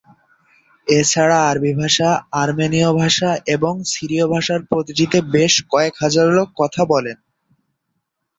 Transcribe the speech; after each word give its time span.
এছাড়া 0.87 1.37
আরবি 1.49 1.71
ভাষা, 1.73 2.09
আর্মেনীয় 2.41 2.89
ভাষা 2.93 3.29
এবং 3.55 3.73
সিরীয় 3.91 4.25
ভাষার 4.27 4.61
প্রতিটিতে 4.69 5.17
বেশ 5.33 5.53
কয়েক 5.71 5.93
হাজার 6.03 6.27
লোক 6.37 6.47
কথা 6.61 6.81
বলেন। 6.91 7.17